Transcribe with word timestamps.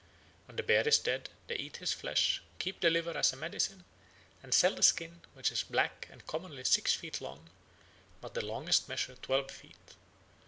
When 0.47 0.55
the 0.55 0.63
bear 0.63 0.87
is 0.87 0.97
dead 0.97 1.29
they 1.45 1.53
eat 1.57 1.77
his 1.77 1.93
flesh, 1.93 2.41
keep 2.57 2.79
the 2.81 2.89
liver 2.89 3.11
as 3.15 3.33
a 3.33 3.37
medicine, 3.37 3.85
and 4.41 4.51
sell 4.51 4.73
the 4.73 4.81
skin, 4.81 5.21
which 5.35 5.51
is 5.51 5.61
black 5.61 6.07
and 6.09 6.25
commonly 6.25 6.63
six 6.63 6.95
feet 6.95 7.21
long, 7.21 7.51
but 8.19 8.33
the 8.33 8.43
longest 8.43 8.89
measure 8.89 9.13
twelve 9.17 9.51
feet. 9.51 9.93